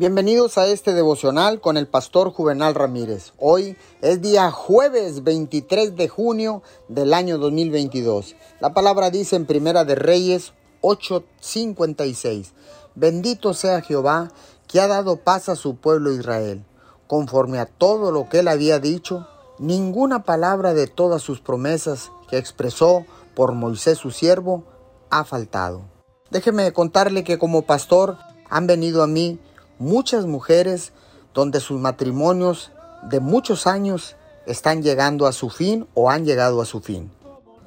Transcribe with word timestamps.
Bienvenidos 0.00 0.56
a 0.56 0.66
este 0.66 0.94
devocional 0.94 1.60
con 1.60 1.76
el 1.76 1.86
pastor 1.86 2.32
Juvenal 2.32 2.74
Ramírez. 2.74 3.34
Hoy 3.36 3.76
es 4.00 4.22
día 4.22 4.50
jueves 4.50 5.24
23 5.24 5.94
de 5.94 6.08
junio 6.08 6.62
del 6.88 7.12
año 7.12 7.36
2022. 7.36 8.34
La 8.60 8.72
palabra 8.72 9.10
dice 9.10 9.36
en 9.36 9.44
Primera 9.44 9.84
de 9.84 9.96
Reyes 9.96 10.54
8:56. 10.80 12.54
Bendito 12.94 13.52
sea 13.52 13.82
Jehová 13.82 14.30
que 14.66 14.80
ha 14.80 14.88
dado 14.88 15.18
paz 15.18 15.50
a 15.50 15.54
su 15.54 15.76
pueblo 15.76 16.14
Israel. 16.14 16.64
Conforme 17.06 17.58
a 17.58 17.66
todo 17.66 18.10
lo 18.10 18.30
que 18.30 18.38
él 18.38 18.48
había 18.48 18.78
dicho, 18.78 19.28
ninguna 19.58 20.22
palabra 20.24 20.72
de 20.72 20.86
todas 20.86 21.20
sus 21.20 21.42
promesas 21.42 22.10
que 22.30 22.38
expresó 22.38 23.04
por 23.34 23.52
Moisés 23.52 23.98
su 23.98 24.12
siervo 24.12 24.64
ha 25.10 25.24
faltado. 25.24 25.82
Déjeme 26.30 26.72
contarle 26.72 27.22
que 27.22 27.38
como 27.38 27.66
pastor 27.66 28.16
han 28.48 28.66
venido 28.66 29.02
a 29.02 29.06
mí 29.06 29.38
muchas 29.80 30.26
mujeres 30.26 30.92
donde 31.32 31.58
sus 31.58 31.80
matrimonios 31.80 32.70
de 33.02 33.18
muchos 33.18 33.66
años 33.66 34.14
están 34.46 34.82
llegando 34.82 35.26
a 35.26 35.32
su 35.32 35.48
fin 35.48 35.88
o 35.94 36.10
han 36.10 36.24
llegado 36.24 36.60
a 36.60 36.66
su 36.66 36.80
fin. 36.80 37.10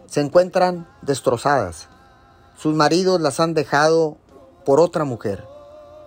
Se 0.05 0.21
encuentran 0.21 0.87
destrozadas. 1.01 1.87
Sus 2.55 2.75
maridos 2.75 3.19
las 3.19 3.39
han 3.39 3.55
dejado 3.55 4.17
por 4.63 4.79
otra 4.79 5.05
mujer. 5.05 5.43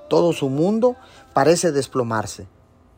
Todo 0.08 0.32
su 0.32 0.48
mundo 0.48 0.94
parece 1.34 1.72
desplomarse. 1.72 2.46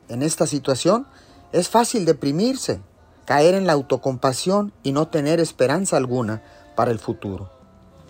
En 0.09 0.23
esta 0.23 0.47
situación 0.47 1.06
es 1.53 1.70
fácil 1.70 2.05
deprimirse, 2.05 2.81
caer 3.25 3.55
en 3.55 3.67
la 3.67 3.73
autocompasión 3.73 4.73
y 4.83 4.93
no 4.93 5.09
tener 5.09 5.41
esperanza 5.41 5.97
alguna 5.97 6.43
para 6.77 6.91
el 6.91 6.98
futuro. 6.98 7.48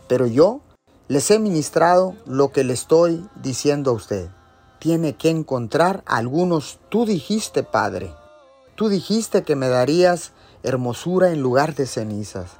Pero 0.08 0.26
yo 0.26 0.60
les 1.06 1.30
he 1.30 1.38
ministrado 1.38 2.16
lo 2.26 2.50
que 2.50 2.64
le 2.64 2.72
estoy 2.72 3.24
diciendo 3.36 3.92
a 3.92 3.94
usted 3.94 4.28
tiene 4.78 5.16
que 5.16 5.30
encontrar 5.30 6.02
algunos. 6.06 6.78
Tú 6.88 7.04
dijiste, 7.04 7.62
Padre, 7.62 8.12
tú 8.74 8.88
dijiste 8.88 9.42
que 9.42 9.56
me 9.56 9.68
darías 9.68 10.32
hermosura 10.62 11.30
en 11.30 11.40
lugar 11.40 11.74
de 11.74 11.86
cenizas. 11.86 12.52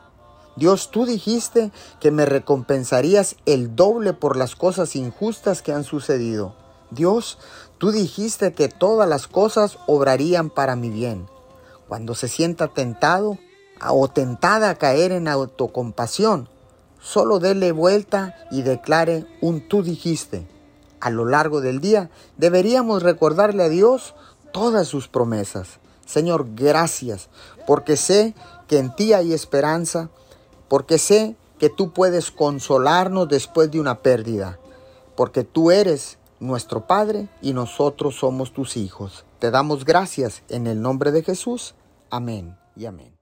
Dios, 0.56 0.90
tú 0.90 1.06
dijiste 1.06 1.70
que 2.00 2.10
me 2.10 2.26
recompensarías 2.26 3.36
el 3.46 3.76
doble 3.76 4.12
por 4.12 4.36
las 4.36 4.56
cosas 4.56 4.96
injustas 4.96 5.62
que 5.62 5.72
han 5.72 5.84
sucedido. 5.84 6.56
Dios, 6.90 7.38
tú 7.78 7.92
dijiste 7.92 8.52
que 8.52 8.68
todas 8.68 9.08
las 9.08 9.28
cosas 9.28 9.78
obrarían 9.86 10.50
para 10.50 10.74
mi 10.74 10.90
bien. 10.90 11.28
Cuando 11.86 12.14
se 12.14 12.28
sienta 12.28 12.68
tentado 12.68 13.38
o 13.88 14.08
tentada 14.08 14.70
a 14.70 14.74
caer 14.74 15.12
en 15.12 15.28
autocompasión, 15.28 16.48
solo 17.00 17.38
dele 17.38 17.70
vuelta 17.70 18.34
y 18.50 18.62
declare 18.62 19.26
un 19.40 19.68
tú 19.68 19.84
dijiste 19.84 20.57
a 21.00 21.10
lo 21.10 21.24
largo 21.24 21.60
del 21.60 21.80
día, 21.80 22.10
deberíamos 22.36 23.02
recordarle 23.02 23.64
a 23.64 23.68
Dios 23.68 24.14
todas 24.52 24.88
sus 24.88 25.08
promesas. 25.08 25.78
Señor, 26.06 26.46
gracias, 26.54 27.28
porque 27.66 27.96
sé 27.96 28.34
que 28.66 28.78
en 28.78 28.94
ti 28.94 29.12
hay 29.12 29.32
esperanza, 29.32 30.10
porque 30.68 30.98
sé 30.98 31.36
que 31.58 31.68
tú 31.68 31.92
puedes 31.92 32.30
consolarnos 32.30 33.28
después 33.28 33.70
de 33.70 33.80
una 33.80 34.00
pérdida, 34.00 34.58
porque 35.16 35.44
tú 35.44 35.70
eres 35.70 36.18
nuestro 36.40 36.86
Padre 36.86 37.28
y 37.42 37.52
nosotros 37.52 38.16
somos 38.16 38.52
tus 38.52 38.76
hijos. 38.76 39.24
Te 39.38 39.50
damos 39.50 39.84
gracias 39.84 40.42
en 40.48 40.66
el 40.66 40.80
nombre 40.80 41.12
de 41.12 41.22
Jesús. 41.22 41.74
Amén 42.10 42.56
y 42.76 42.86
amén. 42.86 43.17